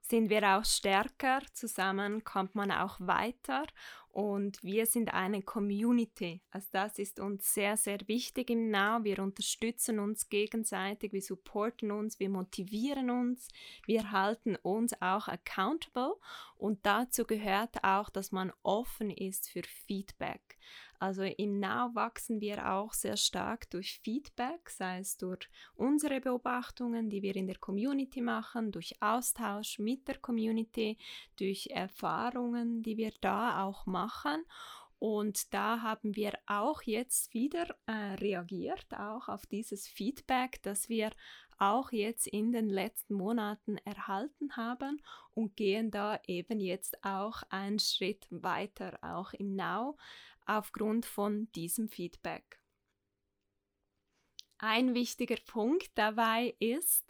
sind 0.00 0.30
wir 0.30 0.56
auch 0.56 0.64
stärker, 0.64 1.40
zusammen 1.52 2.24
kommt 2.24 2.54
man 2.54 2.70
auch 2.70 2.98
weiter 2.98 3.66
und 4.08 4.62
wir 4.62 4.86
sind 4.86 5.12
eine 5.12 5.42
Community. 5.42 6.42
Also 6.50 6.68
das 6.72 6.98
ist 6.98 7.20
uns 7.20 7.52
sehr, 7.52 7.76
sehr 7.76 7.98
wichtig 8.08 8.48
im 8.50 8.70
Now. 8.70 9.04
Wir 9.04 9.18
unterstützen 9.18 9.98
uns 9.98 10.30
gegenseitig, 10.30 11.12
wir 11.12 11.22
supporten 11.22 11.90
uns, 11.90 12.18
wir 12.18 12.30
motivieren 12.30 13.10
uns, 13.10 13.48
wir 13.86 14.12
halten 14.12 14.56
uns 14.56 14.94
auch 15.02 15.28
accountable 15.28 16.16
und 16.56 16.86
dazu 16.86 17.26
gehört 17.26 17.84
auch, 17.84 18.08
dass 18.08 18.32
man 18.32 18.50
offen 18.62 19.10
ist 19.10 19.50
für 19.50 19.62
Feedback. 19.86 20.58
Also 20.98 21.22
im 21.22 21.58
Now 21.58 21.90
wachsen 21.94 22.40
wir 22.40 22.70
auch 22.72 22.92
sehr 22.92 23.16
stark 23.16 23.68
durch 23.70 24.00
Feedback, 24.02 24.70
sei 24.70 25.00
es 25.00 25.16
durch 25.16 25.48
unsere 25.74 26.20
Beobachtungen, 26.20 27.10
die 27.10 27.22
wir 27.22 27.34
in 27.34 27.46
der 27.46 27.58
Community 27.58 28.20
machen, 28.20 28.70
durch 28.70 28.94
Austausch 29.00 29.78
mit 29.78 30.06
der 30.06 30.18
Community, 30.18 30.96
durch 31.36 31.68
Erfahrungen, 31.68 32.82
die 32.82 32.96
wir 32.96 33.12
da 33.20 33.64
auch 33.64 33.86
machen. 33.86 34.44
Und 35.00 35.52
da 35.52 35.82
haben 35.82 36.14
wir 36.14 36.38
auch 36.46 36.82
jetzt 36.82 37.34
wieder 37.34 37.66
äh, 37.86 38.14
reagiert, 38.20 38.86
auch 38.96 39.28
auf 39.28 39.46
dieses 39.46 39.88
Feedback, 39.88 40.62
das 40.62 40.88
wir 40.88 41.10
auch 41.58 41.90
jetzt 41.90 42.26
in 42.26 42.52
den 42.52 42.68
letzten 42.68 43.14
Monaten 43.14 43.78
erhalten 43.78 44.56
haben 44.56 45.00
und 45.34 45.56
gehen 45.56 45.90
da 45.90 46.20
eben 46.26 46.60
jetzt 46.60 47.04
auch 47.04 47.42
einen 47.50 47.78
Schritt 47.78 48.26
weiter, 48.30 48.98
auch 49.02 49.32
im 49.32 49.54
Now 49.54 49.96
aufgrund 50.46 51.06
von 51.06 51.50
diesem 51.52 51.88
Feedback. 51.88 52.60
Ein 54.58 54.94
wichtiger 54.94 55.38
Punkt 55.44 55.90
dabei 55.96 56.54
ist, 56.60 57.04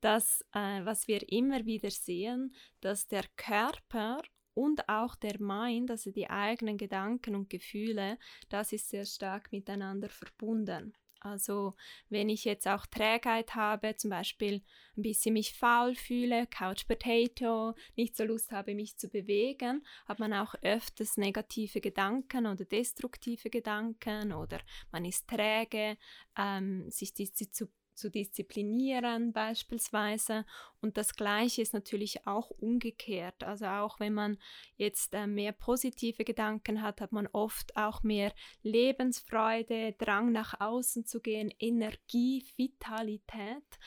dass, 0.00 0.42
äh, 0.52 0.84
was 0.84 1.06
wir 1.06 1.30
immer 1.30 1.66
wieder 1.66 1.90
sehen, 1.90 2.54
dass 2.80 3.06
der 3.06 3.24
Körper 3.36 4.22
und 4.54 4.88
auch 4.88 5.14
der 5.16 5.40
Mind, 5.40 5.90
also 5.90 6.10
die 6.10 6.30
eigenen 6.30 6.78
Gedanken 6.78 7.34
und 7.34 7.50
Gefühle, 7.50 8.18
das 8.48 8.72
ist 8.72 8.88
sehr 8.88 9.04
stark 9.04 9.52
miteinander 9.52 10.08
verbunden. 10.08 10.94
Also 11.24 11.74
wenn 12.10 12.28
ich 12.28 12.44
jetzt 12.44 12.68
auch 12.68 12.84
Trägheit 12.84 13.54
habe, 13.54 13.96
zum 13.96 14.10
Beispiel 14.10 14.62
ein 14.96 15.02
bisschen 15.02 15.32
mich 15.32 15.54
faul 15.54 15.94
fühle, 15.94 16.46
Couch 16.48 16.86
Potato, 16.86 17.74
nicht 17.96 18.14
so 18.14 18.24
Lust 18.24 18.52
habe, 18.52 18.74
mich 18.74 18.98
zu 18.98 19.08
bewegen, 19.08 19.82
hat 20.06 20.18
man 20.18 20.34
auch 20.34 20.54
öfters 20.60 21.16
negative 21.16 21.80
Gedanken 21.80 22.46
oder 22.46 22.66
destruktive 22.66 23.48
Gedanken 23.48 24.34
oder 24.34 24.60
man 24.92 25.06
ist 25.06 25.26
träge, 25.26 25.96
ähm, 26.36 26.90
sich 26.90 27.14
zu 27.14 27.68
zu 27.94 28.10
disziplinieren 28.10 29.32
beispielsweise. 29.32 30.44
Und 30.80 30.96
das 30.96 31.14
Gleiche 31.14 31.62
ist 31.62 31.74
natürlich 31.74 32.26
auch 32.26 32.50
umgekehrt. 32.50 33.44
Also 33.44 33.66
auch 33.66 34.00
wenn 34.00 34.14
man 34.14 34.38
jetzt 34.76 35.14
äh, 35.14 35.26
mehr 35.26 35.52
positive 35.52 36.24
Gedanken 36.24 36.82
hat, 36.82 37.00
hat 37.00 37.12
man 37.12 37.26
oft 37.28 37.76
auch 37.76 38.02
mehr 38.02 38.32
Lebensfreude, 38.62 39.92
Drang 39.92 40.32
nach 40.32 40.60
außen 40.60 41.06
zu 41.06 41.20
gehen, 41.20 41.52
Energie, 41.58 42.46
Vitalität. 42.56 43.78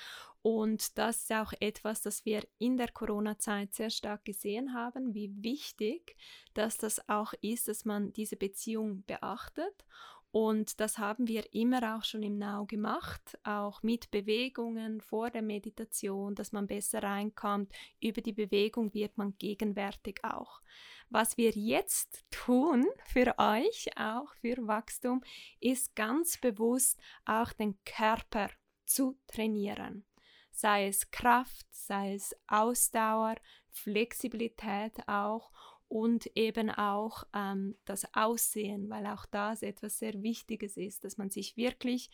Und 0.42 0.98
das 0.98 1.24
ist 1.24 1.34
auch 1.34 1.52
etwas, 1.60 2.02
das 2.02 2.24
wir 2.24 2.48
in 2.58 2.78
der 2.78 2.90
Corona-Zeit 2.90 3.74
sehr 3.74 3.90
stark 3.90 4.24
gesehen 4.24 4.74
haben, 4.74 5.14
wie 5.14 5.44
wichtig 5.44 6.16
dass 6.58 6.78
das 6.78 7.08
auch 7.08 7.34
ist, 7.42 7.68
dass 7.68 7.86
man 7.86 8.14
diese 8.14 8.36
Beziehung 8.36 9.04
beachtet 9.06 9.86
und 10.32 10.80
das 10.80 10.98
haben 10.98 11.28
wir 11.28 11.54
immer 11.54 11.96
auch 11.96 12.04
schon 12.04 12.22
im 12.22 12.38
Now 12.38 12.66
gemacht, 12.66 13.38
auch 13.44 13.82
mit 13.82 14.12
Bewegungen 14.12 15.02
vor 15.02 15.30
der 15.30 15.42
Meditation, 15.42 16.36
dass 16.36 16.52
man 16.52 16.68
besser 16.68 17.02
reinkommt. 17.02 17.72
Über 18.02 18.22
die 18.22 18.34
Bewegung 18.34 18.94
wird 18.94 19.18
man 19.18 19.38
gegenwärtig 19.38 20.20
auch. 20.24 20.62
Was 21.10 21.38
wir 21.38 21.52
jetzt 21.52 22.26
tun 22.30 22.86
für 23.06 23.36
euch, 23.38 23.88
auch 23.98 24.34
für 24.36 24.58
Wachstum, 24.68 25.24
ist 25.62 25.96
ganz 25.96 26.38
bewusst 26.38 27.00
auch 27.26 27.54
den 27.54 27.78
Körper 27.86 28.50
zu 28.86 29.18
trainieren. 29.28 30.06
Sei 30.52 30.88
es 30.88 31.10
Kraft, 31.12 31.66
sei 31.72 32.16
es 32.16 32.36
Ausdauer, 32.48 33.36
Flexibilität 33.70 35.08
auch 35.08 35.52
und 35.90 36.28
eben 36.36 36.70
auch 36.70 37.24
ähm, 37.34 37.76
das 37.86 38.14
Aussehen, 38.14 38.90
weil 38.90 39.06
auch 39.06 39.26
das 39.26 39.62
etwas 39.62 40.00
sehr 40.00 40.22
Wichtiges 40.22 40.78
ist, 40.78 41.04
dass 41.04 41.18
man 41.18 41.30
sich 41.30 41.58
wirklich 41.58 42.10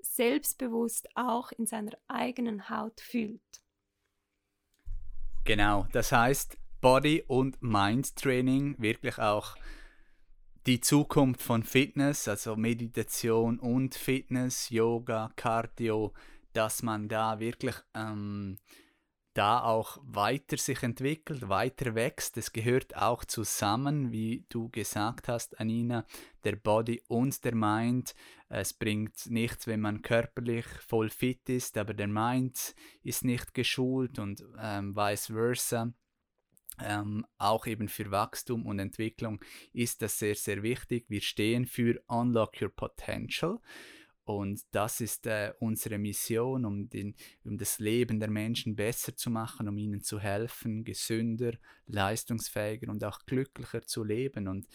selbstbewusst 0.00 1.08
auch 1.14 1.52
in 1.52 1.66
seiner 1.66 1.92
eigenen 2.08 2.68
Haut 2.68 3.00
fühlt. 3.00 3.40
Genau, 5.44 5.86
das 5.92 6.12
heißt 6.12 6.58
Body- 6.80 7.24
und 7.26 7.62
Mind-Training, 7.62 8.76
wirklich 8.78 9.18
auch 9.18 9.56
die 10.66 10.80
Zukunft 10.80 11.42
von 11.42 11.62
Fitness, 11.62 12.28
also 12.28 12.56
Meditation 12.56 13.58
und 13.58 13.94
Fitness, 13.94 14.70
Yoga, 14.70 15.30
Cardio, 15.36 16.14
dass 16.54 16.82
man 16.82 17.08
da 17.08 17.38
wirklich 17.40 17.74
ähm, 17.94 18.58
da 19.34 19.62
auch 19.62 19.98
weiter 20.02 20.56
sich 20.56 20.82
entwickelt, 20.82 21.48
weiter 21.48 21.94
wächst. 21.94 22.36
Es 22.36 22.52
gehört 22.52 22.96
auch 22.96 23.24
zusammen, 23.24 24.12
wie 24.12 24.46
du 24.48 24.68
gesagt 24.70 25.28
hast, 25.28 25.58
Anina, 25.60 26.06
der 26.44 26.56
Body 26.56 27.02
und 27.08 27.44
der 27.44 27.54
Mind. 27.54 28.14
Es 28.48 28.72
bringt 28.72 29.26
nichts, 29.28 29.66
wenn 29.66 29.80
man 29.80 30.02
körperlich 30.02 30.66
voll 30.86 31.10
fit 31.10 31.48
ist, 31.48 31.76
aber 31.76 31.94
der 31.94 32.08
Mind 32.08 32.74
ist 33.02 33.24
nicht 33.24 33.54
geschult 33.54 34.18
und 34.18 34.44
ähm, 34.58 34.94
vice 34.96 35.26
versa. 35.26 35.92
Ähm, 36.80 37.24
auch 37.38 37.66
eben 37.66 37.88
für 37.88 38.10
Wachstum 38.10 38.66
und 38.66 38.78
Entwicklung 38.78 39.40
ist 39.72 40.02
das 40.02 40.18
sehr, 40.18 40.34
sehr 40.34 40.62
wichtig. 40.62 41.06
Wir 41.08 41.20
stehen 41.20 41.66
für 41.66 42.02
Unlock 42.06 42.60
Your 42.60 42.70
Potential. 42.70 43.60
Und 44.24 44.62
das 44.70 45.00
ist 45.02 45.26
äh, 45.26 45.52
unsere 45.60 45.98
Mission, 45.98 46.64
um, 46.64 46.88
den, 46.88 47.14
um 47.44 47.58
das 47.58 47.78
Leben 47.78 48.20
der 48.20 48.30
Menschen 48.30 48.74
besser 48.74 49.14
zu 49.14 49.30
machen, 49.30 49.68
um 49.68 49.76
ihnen 49.76 50.00
zu 50.00 50.18
helfen, 50.18 50.82
gesünder, 50.84 51.52
leistungsfähiger 51.86 52.90
und 52.90 53.04
auch 53.04 53.20
glücklicher 53.26 53.82
zu 53.82 54.02
leben. 54.02 54.48
Und 54.48 54.66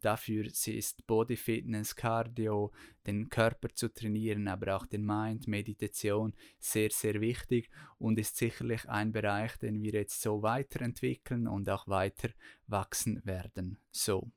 dafür 0.00 0.44
ist 0.44 1.06
Body 1.06 1.36
Fitness, 1.36 1.96
Cardio, 1.96 2.70
den 3.06 3.30
Körper 3.30 3.70
zu 3.74 3.88
trainieren, 3.88 4.46
aber 4.46 4.76
auch 4.76 4.84
den 4.84 5.06
Mind, 5.06 5.48
Meditation 5.48 6.34
sehr, 6.58 6.90
sehr 6.90 7.18
wichtig 7.22 7.70
und 7.98 8.18
ist 8.18 8.36
sicherlich 8.36 8.86
ein 8.90 9.12
Bereich, 9.12 9.56
den 9.56 9.82
wir 9.82 9.92
jetzt 9.92 10.20
so 10.20 10.42
weiterentwickeln 10.42 11.48
und 11.48 11.70
auch 11.70 11.88
weiter 11.88 12.28
wachsen 12.66 13.22
werden. 13.24 13.78
So. 13.90 14.30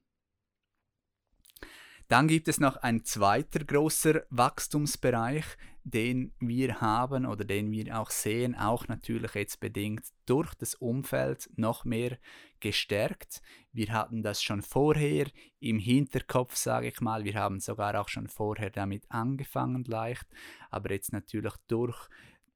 Dann 2.12 2.28
gibt 2.28 2.50
es 2.50 2.60
noch 2.60 2.76
ein 2.76 3.06
zweiter 3.06 3.64
großer 3.64 4.24
Wachstumsbereich, 4.32 5.46
den 5.86 6.34
wir 6.42 6.82
haben 6.82 7.26
oder 7.26 7.46
den 7.46 7.72
wir 7.72 7.98
auch 7.98 8.10
sehen, 8.10 8.54
auch 8.54 8.90
natürlich 8.90 9.34
jetzt 9.34 9.62
bedingt 9.62 10.04
durch 10.26 10.54
das 10.56 10.76
Umfeld 10.76 11.50
noch 11.56 11.86
mehr 11.86 12.18
gestärkt. 12.60 13.42
Wir 13.72 13.94
hatten 13.94 14.24
das 14.24 14.44
schon 14.44 14.62
vorher 14.62 15.28
im 15.62 15.80
Hinterkopf, 15.80 16.58
sage 16.58 16.90
ich 16.90 17.00
mal. 17.00 17.24
Wir 17.24 17.36
haben 17.36 17.62
sogar 17.62 17.98
auch 17.98 18.10
schon 18.10 18.28
vorher 18.28 18.72
damit 18.72 19.06
angefangen 19.08 19.86
leicht, 19.86 20.28
aber 20.70 20.92
jetzt 20.92 21.14
natürlich 21.14 21.54
durch 21.70 22.10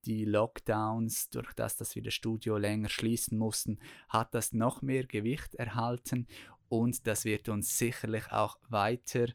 die 0.05 0.25
Lockdowns, 0.25 1.29
durch 1.29 1.53
das, 1.53 1.77
dass 1.77 1.95
wir 1.95 2.03
das 2.03 2.13
Studio 2.13 2.57
länger 2.57 2.89
schließen 2.89 3.37
mussten, 3.37 3.79
hat 4.09 4.33
das 4.35 4.53
noch 4.53 4.81
mehr 4.81 5.05
Gewicht 5.05 5.55
erhalten 5.55 6.27
und 6.69 7.05
das 7.07 7.25
wird 7.25 7.49
uns 7.49 7.77
sicherlich 7.77 8.31
auch 8.31 8.57
weiter 8.69 9.27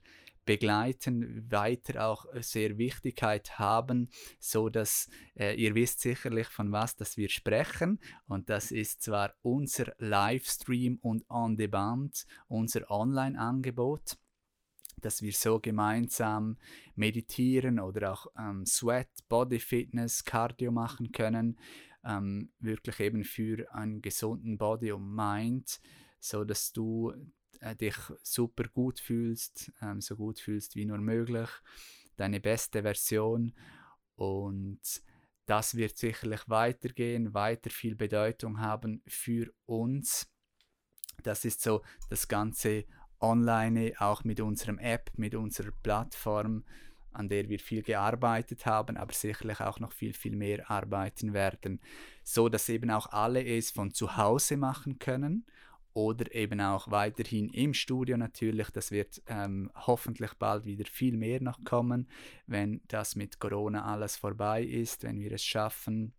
begleiten, 0.45 1.49
weiter 1.51 2.09
auch 2.09 2.27
sehr 2.41 2.77
Wichtigkeit 2.77 3.59
haben, 3.59 4.09
so 4.41 4.69
dass 4.69 5.09
äh, 5.39 5.55
ihr 5.55 5.75
wisst 5.75 6.01
sicherlich 6.01 6.49
von 6.49 6.73
was 6.73 6.97
dass 6.97 7.17
wir 7.17 7.29
sprechen. 7.29 8.01
Und 8.27 8.51
das 8.51 8.73
ist 8.73 9.03
zwar 9.03 9.35
unser 9.43 9.93
Livestream 9.99 10.99
und 11.03 11.25
On 11.31 11.57
Demand, 11.57 12.27
unser 12.49 12.91
Online-Angebot 12.91 14.17
dass 15.01 15.23
wir 15.23 15.33
so 15.33 15.61
gemeinsam 15.61 16.59
meditieren 16.95 17.81
oder 17.81 18.13
auch 18.13 18.27
ähm, 18.39 18.67
Sweat, 18.67 19.09
Body 19.31 19.59
Fitness, 19.59 20.25
Cardio 20.25 20.73
machen 20.73 21.11
können, 21.11 21.59
ähm, 22.05 22.51
wirklich 22.59 23.01
eben 23.01 23.25
für 23.25 23.73
einen 23.73 24.03
gesunden 24.03 24.59
Body 24.59 24.93
und 24.93 25.15
Mind, 25.15 25.81
so 26.21 26.45
dass 26.45 26.73
du 26.73 27.13
äh, 27.61 27.75
dich 27.75 27.97
super 28.23 28.65
gut 28.69 29.01
fühlst, 29.01 29.73
ähm, 29.83 30.01
so 30.01 30.17
gut 30.17 30.39
fühlst 30.39 30.77
wie 30.77 30.85
nur 30.85 30.99
möglich, 30.99 31.49
deine 32.17 32.41
beste 32.41 32.83
Version. 32.83 33.55
Und 34.15 34.81
das 35.47 35.75
wird 35.75 35.97
sicherlich 35.97 36.49
weitergehen, 36.49 37.35
weiter 37.35 37.71
viel 37.71 37.97
Bedeutung 37.97 38.61
haben 38.61 39.03
für 39.07 39.53
uns. 39.67 40.31
Das 41.23 41.45
ist 41.45 41.63
so 41.63 41.83
das 42.09 42.29
ganze 42.29 42.85
online, 43.21 43.93
auch 43.99 44.25
mit 44.25 44.41
unserem 44.41 44.79
App, 44.79 45.11
mit 45.17 45.35
unserer 45.35 45.73
Plattform, 45.83 46.65
an 47.13 47.29
der 47.29 47.49
wir 47.49 47.59
viel 47.59 47.83
gearbeitet 47.83 48.65
haben, 48.67 48.97
aber 48.97 49.13
sicherlich 49.13 49.61
auch 49.61 49.81
noch 49.81 49.93
viel, 49.93 50.15
viel 50.15 50.37
mehr 50.37 50.71
arbeiten 50.71 51.33
werden, 51.33 51.81
so 52.23 52.49
dass 52.49 52.69
eben 52.69 52.91
auch 52.91 53.09
alle 53.09 53.45
es 53.45 53.71
von 53.71 53.93
zu 53.93 54.17
Hause 54.17 54.57
machen 54.57 54.99
können 54.99 55.45
oder 55.93 56.35
eben 56.35 56.61
auch 56.61 56.91
weiterhin 56.91 57.49
im 57.51 57.75
Studio 57.75 58.17
natürlich. 58.17 58.71
Das 58.71 58.91
wird 58.91 59.23
ähm, 59.27 59.71
hoffentlich 59.75 60.35
bald 60.35 60.65
wieder 60.65 60.85
viel 60.85 61.17
mehr 61.17 61.43
noch 61.43 61.63
kommen, 61.65 62.09
wenn 62.47 62.81
das 62.89 63.17
mit 63.17 63.39
Corona 63.41 63.85
alles 63.85 64.17
vorbei 64.17 64.63
ist, 64.63 65.03
wenn 65.03 65.21
wir 65.21 65.33
es 65.33 65.45
schaffen. 65.45 66.13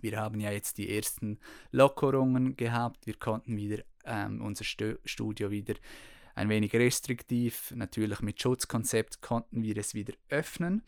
Wir 0.00 0.18
haben 0.18 0.40
ja 0.40 0.50
jetzt 0.50 0.78
die 0.78 0.94
ersten 0.94 1.38
Lockerungen 1.70 2.56
gehabt. 2.56 3.06
Wir 3.06 3.14
konnten 3.14 3.56
wieder 3.56 3.82
ähm, 4.04 4.40
unser 4.42 4.64
Stu 4.64 4.96
Studio 5.04 5.50
wieder 5.50 5.74
ein 6.36 6.50
wenig 6.50 6.74
restriktiv, 6.74 7.72
natürlich 7.74 8.20
mit 8.20 8.40
Schutzkonzept 8.40 9.22
konnten 9.22 9.62
wir 9.62 9.78
es 9.78 9.94
wieder 9.94 10.12
öffnen. 10.28 10.82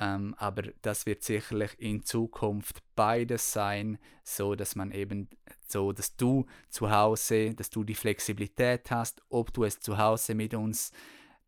Ähm, 0.00 0.34
aber 0.38 0.62
das 0.82 1.06
wird 1.06 1.24
sicherlich 1.24 1.74
in 1.78 2.04
Zukunft 2.04 2.82
beides 2.94 3.52
sein, 3.52 3.98
so 4.22 4.54
dass 4.54 4.76
man 4.76 4.92
eben 4.92 5.28
so, 5.66 5.92
dass 5.92 6.16
du 6.16 6.46
zu 6.68 6.90
Hause, 6.90 7.54
dass 7.54 7.68
du 7.68 7.82
die 7.82 7.96
Flexibilität 7.96 8.92
hast, 8.92 9.20
ob 9.28 9.52
du 9.52 9.64
es 9.64 9.80
zu 9.80 9.98
Hause 9.98 10.36
mit 10.36 10.54
uns 10.54 10.92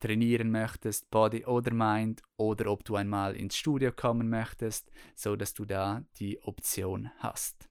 trainieren 0.00 0.50
möchtest, 0.50 1.10
Body 1.10 1.44
oder 1.44 1.72
Mind, 1.72 2.22
oder 2.36 2.72
ob 2.72 2.84
du 2.84 2.96
einmal 2.96 3.36
ins 3.36 3.56
Studio 3.56 3.92
kommen 3.92 4.28
möchtest, 4.28 4.90
so 5.14 5.36
dass 5.36 5.54
du 5.54 5.64
da 5.64 6.02
die 6.18 6.42
Option 6.42 7.10
hast. 7.18 7.70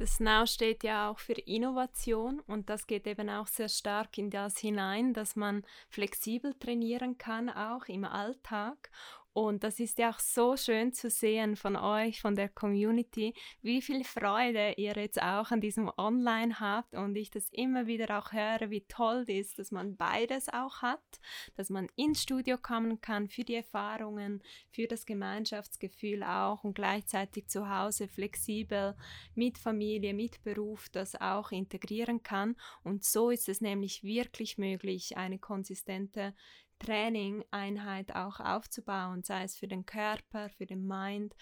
Das 0.00 0.18
Now 0.18 0.46
steht 0.46 0.82
ja 0.82 1.10
auch 1.10 1.18
für 1.18 1.34
Innovation 1.34 2.40
und 2.46 2.70
das 2.70 2.86
geht 2.86 3.06
eben 3.06 3.28
auch 3.28 3.46
sehr 3.46 3.68
stark 3.68 4.16
in 4.16 4.30
das 4.30 4.56
hinein, 4.56 5.12
dass 5.12 5.36
man 5.36 5.62
flexibel 5.90 6.54
trainieren 6.54 7.18
kann, 7.18 7.50
auch 7.50 7.84
im 7.86 8.06
Alltag 8.06 8.90
und 9.32 9.62
das 9.62 9.78
ist 9.78 9.98
ja 9.98 10.10
auch 10.10 10.18
so 10.18 10.56
schön 10.56 10.92
zu 10.92 11.08
sehen 11.08 11.54
von 11.54 11.76
euch, 11.76 12.20
von 12.20 12.34
der 12.34 12.48
Community, 12.48 13.32
wie 13.62 13.80
viel 13.80 14.02
Freude 14.02 14.74
ihr 14.76 14.94
jetzt 14.96 15.22
auch 15.22 15.52
an 15.52 15.60
diesem 15.60 15.90
Online 15.96 16.58
habt 16.58 16.94
und 16.94 17.14
ich 17.14 17.30
das 17.30 17.48
immer 17.52 17.86
wieder 17.86 18.18
auch 18.18 18.32
höre, 18.32 18.70
wie 18.70 18.84
toll 18.88 19.24
das 19.24 19.36
ist, 19.36 19.58
dass 19.58 19.70
man 19.70 19.96
beides 19.96 20.48
auch 20.48 20.82
hat, 20.82 21.20
dass 21.54 21.70
man 21.70 21.88
ins 21.94 22.22
Studio 22.22 22.58
kommen 22.58 23.00
kann 23.00 23.28
für 23.28 23.44
die 23.44 23.54
Erfahrungen, 23.54 24.42
für 24.70 24.88
das 24.88 25.06
Gemeinschaftsgefühl 25.06 26.24
auch 26.24 26.64
und 26.64 26.74
gleichzeitig 26.74 27.48
zu 27.48 27.68
Hause 27.68 28.08
flexibel 28.08 28.96
mit 29.34 29.58
Familie, 29.58 30.12
mit 30.12 30.42
Beruf 30.42 30.88
das 30.88 31.14
auch 31.20 31.52
integrieren 31.52 32.22
kann. 32.22 32.56
Und 32.82 33.04
so 33.04 33.30
ist 33.30 33.48
es 33.48 33.60
nämlich 33.60 34.02
wirklich 34.02 34.58
möglich, 34.58 35.16
eine 35.16 35.38
konsistente 35.38 36.34
Training-Einheit 36.80 38.14
auch 38.14 38.40
aufzubauen, 38.40 39.22
sei 39.22 39.44
es 39.44 39.56
für 39.56 39.68
den 39.68 39.86
Körper, 39.86 40.48
für 40.50 40.66
den 40.66 40.86
Mind. 40.86 41.34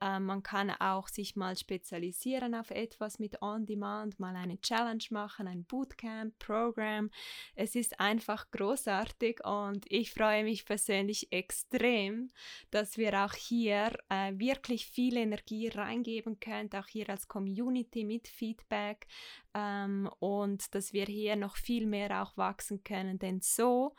Äh, 0.00 0.20
man 0.20 0.42
kann 0.42 0.70
auch 0.70 1.08
sich 1.08 1.36
mal 1.36 1.56
spezialisieren 1.56 2.54
auf 2.54 2.70
etwas 2.70 3.18
mit 3.18 3.40
On-Demand, 3.40 4.18
mal 4.20 4.36
eine 4.36 4.60
Challenge 4.60 5.04
machen, 5.10 5.46
ein 5.46 5.64
Bootcamp, 5.64 6.38
Programm. 6.38 7.10
Es 7.54 7.74
ist 7.74 7.98
einfach 8.00 8.50
großartig 8.50 9.44
und 9.44 9.84
ich 9.88 10.12
freue 10.12 10.44
mich 10.44 10.66
persönlich 10.66 11.32
extrem, 11.32 12.28
dass 12.70 12.98
wir 12.98 13.24
auch 13.24 13.34
hier 13.34 13.96
äh, 14.08 14.32
wirklich 14.36 14.86
viel 14.86 15.16
Energie 15.16 15.68
reingeben 15.68 16.40
können, 16.40 16.70
auch 16.74 16.88
hier 16.88 17.08
als 17.08 17.28
Community 17.28 18.04
mit 18.04 18.28
Feedback 18.28 19.06
ähm, 19.54 20.10
und 20.18 20.74
dass 20.74 20.92
wir 20.92 21.06
hier 21.06 21.36
noch 21.36 21.56
viel 21.56 21.86
mehr 21.86 22.22
auch 22.22 22.36
wachsen 22.36 22.82
können, 22.84 23.18
denn 23.18 23.40
so 23.40 23.94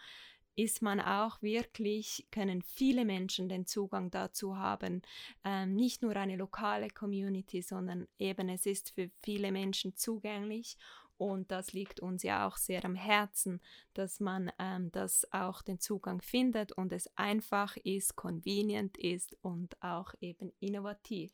ist 0.58 0.82
man 0.82 1.00
auch 1.00 1.42
wirklich, 1.44 2.26
können 2.32 2.64
viele 2.64 3.06
Menschen 3.06 3.48
den 3.48 3.68
Zugang 3.68 4.10
dazu 4.10 4.58
haben. 4.58 5.04
Ähm, 5.44 5.76
nicht 5.76 6.02
nur 6.02 6.16
eine 6.16 6.36
lokale 6.36 6.90
Community, 6.90 7.62
sondern 7.62 8.08
eben 8.18 8.50
es 8.50 8.66
ist 8.66 8.90
für 8.90 9.10
viele 9.22 9.52
Menschen 9.52 9.96
zugänglich. 9.96 10.76
Und 11.18 11.52
das 11.52 11.74
liegt 11.74 12.00
uns 12.00 12.24
ja 12.24 12.48
auch 12.48 12.58
sehr 12.58 12.84
am 12.86 12.96
Herzen, 12.96 13.62
dass 13.94 14.20
man 14.20 14.52
ähm, 14.58 14.92
das 14.92 15.32
auch 15.32 15.62
den 15.62 15.80
Zugang 15.80 16.22
findet 16.22 16.72
und 16.72 16.92
es 16.92 17.08
einfach 17.16 17.78
ist, 17.78 18.16
convenient 18.16 18.98
ist 18.98 19.38
und 19.42 19.82
auch 19.82 20.14
eben 20.22 20.52
innovativ. 20.60 21.32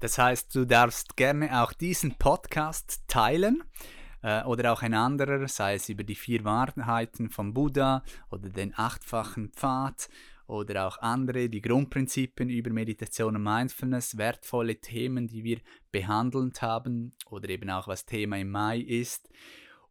Das 0.00 0.18
heißt, 0.18 0.54
du 0.54 0.64
darfst 0.64 1.16
gerne 1.16 1.62
auch 1.62 1.72
diesen 1.74 2.16
Podcast 2.16 3.02
teilen 3.08 3.62
äh, 4.24 4.42
oder 4.44 4.72
auch 4.72 4.82
ein 4.82 4.94
anderer, 4.94 5.46
sei 5.46 5.74
es 5.74 5.90
über 5.90 6.02
die 6.02 6.14
vier 6.14 6.44
Wahrheiten 6.44 7.28
von 7.28 7.52
Buddha 7.52 8.02
oder 8.30 8.48
den 8.48 8.72
achtfachen 8.74 9.50
Pfad 9.50 10.08
oder 10.46 10.86
auch 10.86 10.98
andere, 10.98 11.50
die 11.50 11.60
Grundprinzipien 11.60 12.48
über 12.48 12.70
Meditation 12.70 13.36
und 13.36 13.42
Mindfulness, 13.42 14.16
wertvolle 14.16 14.80
Themen, 14.80 15.28
die 15.28 15.44
wir 15.44 15.58
behandelt 15.92 16.62
haben 16.62 17.12
oder 17.26 17.50
eben 17.50 17.68
auch 17.68 17.86
was 17.86 18.06
Thema 18.06 18.38
im 18.38 18.50
Mai 18.50 18.78
ist. 18.78 19.28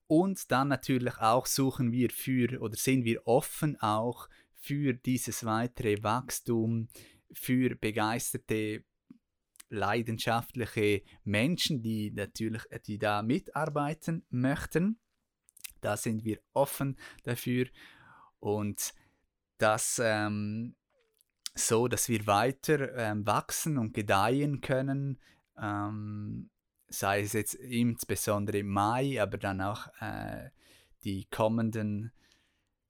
Und 0.08 0.52
dann 0.52 0.68
natürlich 0.68 1.18
auch 1.20 1.46
suchen 1.46 1.92
wir 1.92 2.10
für 2.10 2.60
oder 2.60 2.76
sind 2.76 3.06
wir 3.06 3.26
offen 3.28 3.80
auch 3.82 4.30
für 4.56 4.94
dieses 4.94 5.46
weitere 5.46 6.02
Wachstum, 6.02 6.88
für 7.34 7.76
begeisterte 7.76 8.84
leidenschaftliche 9.74 11.04
Menschen, 11.24 11.82
die 11.82 12.12
natürlich, 12.12 12.64
die 12.86 12.98
da 12.98 13.22
mitarbeiten 13.22 14.26
möchten. 14.30 15.00
Da 15.82 15.98
sind 15.98 16.24
wir 16.24 16.40
offen 16.54 16.98
dafür 17.24 17.66
und 18.40 18.94
das 19.58 20.00
ähm, 20.04 20.76
so, 21.56 21.88
dass 21.88 22.10
wir 22.10 22.26
weiter 22.26 22.96
ähm, 22.96 23.26
wachsen 23.26 23.78
und 23.78 23.94
gedeihen 23.94 24.62
können, 24.62 25.20
ähm, 25.58 26.50
sei 26.88 27.22
es 27.22 27.34
jetzt 27.34 27.56
insbesondere 27.56 28.60
im 28.60 28.70
Mai, 28.70 29.22
aber 29.22 29.38
dann 29.38 29.62
auch 29.62 29.88
äh, 30.00 30.50
die 31.04 31.26
kommenden 31.26 32.12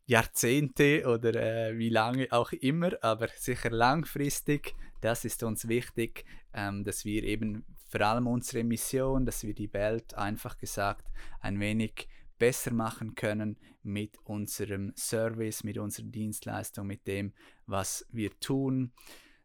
Jahrzehnte 0.06 1.06
oder 1.08 1.34
äh, 1.36 1.78
wie 1.78 1.90
lange 1.90 2.28
auch 2.32 2.52
immer, 2.52 2.92
aber 3.02 3.28
sicher 3.36 3.70
langfristig. 3.70 4.76
Das 5.02 5.26
ist 5.26 5.44
uns 5.44 5.68
wichtig, 5.68 6.26
ähm, 6.54 6.84
dass 6.84 7.06
wir 7.06 7.24
eben 7.24 7.66
vor 7.88 8.02
allem 8.02 8.28
unsere 8.28 8.64
Mission, 8.64 9.26
dass 9.26 9.44
wir 9.44 9.54
die 9.54 9.72
Welt 9.74 10.14
einfach 10.16 10.58
gesagt 10.58 11.08
ein 11.40 11.60
wenig 11.60 12.08
besser 12.38 12.74
machen 12.74 13.16
können 13.16 13.58
mit 13.84 14.18
unserem 14.24 14.94
Service, 14.96 15.64
mit 15.64 15.78
unserer 15.78 16.08
Dienstleistung, 16.08 16.88
mit 16.88 17.08
dem, 17.08 17.34
was 17.66 18.06
wir 18.12 18.38
tun, 18.40 18.92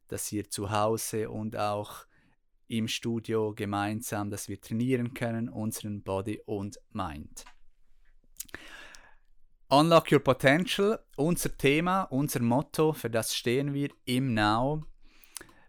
dass 0.09 0.33
wir 0.33 0.49
zu 0.51 0.71
Hause 0.71 1.31
und 1.31 1.57
auch 1.57 2.07
im 2.66 2.88
Studio 2.88 3.55
gemeinsam, 3.55 4.31
dass 4.31 4.49
wir 4.49 4.61
trainieren 4.61 5.14
können, 5.14 5.49
unseren 5.49 6.03
Body 6.03 6.40
und 6.44 6.79
Mind. 6.92 7.44
Unlock 9.71 10.11
Your 10.11 10.21
Potential, 10.21 10.99
unser 11.17 11.55
Thema, 11.55 12.05
unser 12.05 12.41
Motto, 12.41 12.95
für 12.95 13.11
das 13.11 13.37
stehen 13.37 13.75
wir 13.75 13.91
im 14.07 14.33
Now. 14.33 14.83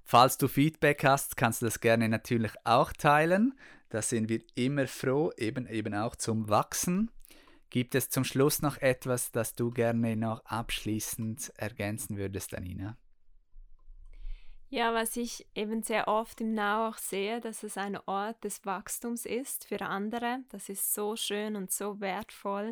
Falls 0.06 0.38
du 0.38 0.48
Feedback 0.48 1.04
hast, 1.04 1.36
kannst 1.36 1.62
du 1.62 1.66
das 1.66 1.82
gerne 1.82 2.08
natürlich 2.08 2.54
auch 2.64 2.94
teilen. 2.94 3.60
Da 3.90 4.02
sind 4.02 4.30
wir 4.30 4.42
immer 4.56 4.88
froh, 4.88 5.34
eben, 5.36 5.68
eben 5.68 5.94
auch 5.94 6.16
zum 6.16 6.48
Wachsen. 6.48 7.12
Gibt 7.70 7.94
es 7.94 8.10
zum 8.10 8.24
Schluss 8.24 8.62
noch 8.62 8.78
etwas, 8.78 9.34
das 9.34 9.54
du 9.54 9.70
gerne 9.70 10.16
noch 10.16 10.46
abschließend 10.46 11.52
ergänzen 11.58 12.16
würdest, 12.16 12.56
Anina? 12.56 12.98
Ja, 14.70 14.94
was 14.94 15.18
ich 15.18 15.46
eben 15.56 15.84
sehr 15.84 16.08
oft 16.08 16.40
im 16.40 16.54
Now 16.54 16.88
auch 16.88 16.98
sehe, 16.98 17.42
dass 17.42 17.64
es 17.64 17.76
ein 17.76 17.98
Ort 18.06 18.46
des 18.46 18.66
Wachstums 18.66 19.26
ist 19.26 19.66
für 19.66 19.82
andere. 19.82 20.40
Das 20.48 20.70
ist 20.70 20.94
so 20.94 21.18
schön 21.18 21.58
und 21.58 21.70
so 21.70 22.00
wertvoll, 22.00 22.72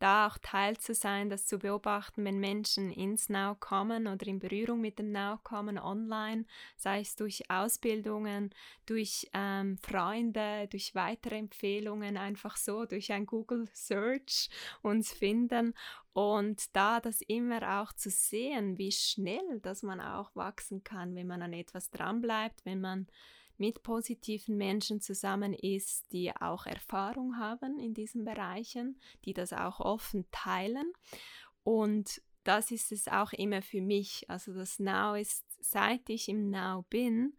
da 0.00 0.26
auch 0.26 0.38
Teil 0.38 0.78
zu 0.78 0.94
sein, 0.94 1.28
das 1.28 1.46
zu 1.46 1.58
beobachten, 1.58 2.24
wenn 2.24 2.40
Menschen 2.40 2.90
ins 2.90 3.28
Now 3.28 3.54
kommen 3.54 4.06
oder 4.06 4.26
in 4.26 4.40
Berührung 4.40 4.80
mit 4.80 4.98
dem 4.98 5.12
Now 5.12 5.38
kommen, 5.44 5.78
online, 5.78 6.46
sei 6.76 7.00
es 7.00 7.14
durch 7.16 7.48
Ausbildungen, 7.50 8.50
durch 8.86 9.28
ähm, 9.34 9.76
Freunde, 9.78 10.66
durch 10.68 10.94
weitere 10.94 11.36
Empfehlungen, 11.36 12.16
einfach 12.16 12.56
so 12.56 12.86
durch 12.86 13.12
ein 13.12 13.26
Google 13.26 13.68
Search 13.74 14.48
uns 14.82 15.12
finden. 15.12 15.74
Und 16.14 16.74
da 16.74 17.00
das 17.00 17.20
immer 17.20 17.80
auch 17.80 17.92
zu 17.92 18.10
sehen, 18.10 18.78
wie 18.78 18.92
schnell, 18.92 19.60
dass 19.60 19.82
man 19.82 20.00
auch 20.00 20.34
wachsen 20.34 20.82
kann, 20.82 21.14
wenn 21.14 21.26
man 21.26 21.42
an 21.42 21.52
etwas 21.52 21.90
dranbleibt, 21.90 22.64
wenn 22.64 22.80
man 22.80 23.06
mit 23.60 23.82
positiven 23.82 24.56
Menschen 24.56 25.00
zusammen 25.00 25.52
ist, 25.52 26.12
die 26.12 26.34
auch 26.34 26.66
Erfahrung 26.66 27.36
haben 27.36 27.78
in 27.78 27.94
diesen 27.94 28.24
Bereichen, 28.24 28.98
die 29.24 29.34
das 29.34 29.52
auch 29.52 29.80
offen 29.80 30.24
teilen. 30.32 30.92
Und 31.62 32.22
das 32.44 32.70
ist 32.70 32.90
es 32.90 33.06
auch 33.06 33.32
immer 33.32 33.62
für 33.62 33.82
mich. 33.82 34.28
Also 34.28 34.54
das 34.54 34.78
Now 34.78 35.14
ist, 35.14 35.44
seit 35.60 36.08
ich 36.08 36.28
im 36.28 36.50
Now 36.50 36.84
bin, 36.88 37.36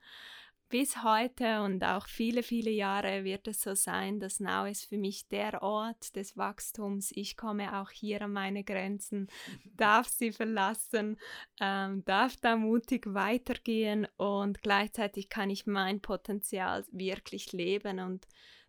bis 0.72 1.04
heute 1.04 1.62
und 1.64 1.84
auch 1.84 2.08
viele, 2.08 2.44
viele 2.44 2.72
Jahre 2.72 3.26
wird 3.26 3.48
es 3.50 3.62
so 3.62 3.76
sein, 3.76 4.22
dass 4.22 4.40
Now 4.40 4.66
ist 4.66 4.86
für 4.86 4.98
mich 4.98 5.28
der 5.28 5.62
Ort 5.62 6.16
des 6.16 6.38
Wachstums. 6.38 7.12
Ich 7.14 7.36
komme 7.36 7.80
auch 7.80 7.90
hier 7.90 8.22
an 8.22 8.32
meine 8.32 8.64
Grenzen, 8.64 9.28
darf 9.76 10.08
sie 10.08 10.32
verlassen, 10.32 11.18
ähm, 11.60 12.06
darf 12.06 12.38
da 12.38 12.56
mutig 12.56 13.14
weitergehen 13.14 14.08
und 14.16 14.62
gleichzeitig 14.64 15.28
kann 15.28 15.50
ich 15.50 15.68
mein 15.68 16.00
Potenzial 16.00 16.86
wirklich 16.92 17.52
leben 17.52 18.00
und 18.00 18.26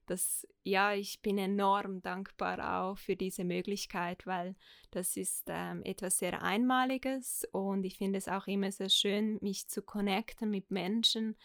das, 0.07 0.47
ja, 0.65 0.95
ich 0.95 1.23
bin 1.23 1.39
enorm 1.39 2.03
dankbar 2.03 2.81
auch 2.81 2.99
für 2.99 3.17
diese 3.17 3.45
Möglichkeit, 3.45 4.27
weil 4.27 4.57
das 4.91 5.17
ist 5.17 5.45
ähm, 5.49 5.83
etwas 5.85 6.19
sehr 6.19 6.43
Einmaliges 6.43 7.47
und 7.53 7.85
ich 7.85 7.99
finde 7.99 8.19
es 8.19 8.29
auch 8.29 8.47
immer 8.47 8.73
sehr 8.73 8.89
schön, 8.89 9.39
mich 9.41 9.69
zu 9.69 9.81
connecten 9.81 10.51
mit 10.51 10.71
Menschen, 10.71 11.37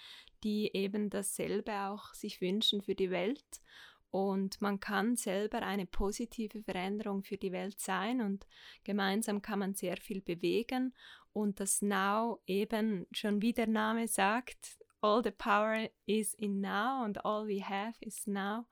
die 0.43 0.71
eben 0.73 1.09
dasselbe 1.09 1.73
auch 1.87 2.13
sich 2.13 2.41
wünschen 2.41 2.81
für 2.81 2.95
die 2.95 3.11
Welt. 3.11 3.61
Und 4.09 4.61
man 4.61 4.79
kann 4.79 5.15
selber 5.15 5.61
eine 5.61 5.85
positive 5.85 6.63
Veränderung 6.63 7.23
für 7.23 7.37
die 7.37 7.51
Welt 7.51 7.79
sein 7.79 8.21
und 8.21 8.47
gemeinsam 8.83 9.41
kann 9.41 9.59
man 9.59 9.75
sehr 9.75 9.97
viel 9.97 10.21
bewegen. 10.21 10.93
Und 11.33 11.59
das 11.59 11.81
Now 11.81 12.41
eben 12.47 13.05
schon 13.11 13.41
wie 13.41 13.53
der 13.53 13.67
Name 13.67 14.07
sagt, 14.07 14.79
all 15.01 15.21
the 15.23 15.31
power 15.31 15.89
is 16.05 16.33
in 16.35 16.61
now 16.61 17.03
and 17.03 17.23
all 17.25 17.47
we 17.47 17.63
have 17.63 17.93
is 17.99 18.25
now. 18.25 18.65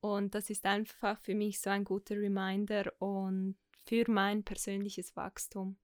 Und 0.00 0.34
das 0.34 0.48
ist 0.48 0.64
einfach 0.64 1.20
für 1.20 1.34
mich 1.34 1.60
so 1.60 1.70
ein 1.70 1.84
guter 1.84 2.16
Reminder 2.16 2.92
und 2.98 3.56
für 3.84 4.04
mein 4.08 4.44
persönliches 4.44 5.16
Wachstum. 5.16 5.76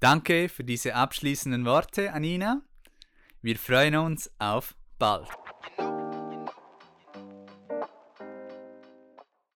Danke 0.00 0.48
für 0.48 0.64
diese 0.64 0.94
abschließenden 0.94 1.64
Worte, 1.64 2.12
Anina. 2.12 2.62
Wir 3.42 3.56
freuen 3.56 3.96
uns 3.96 4.30
auf 4.38 4.74
bald. 4.98 5.28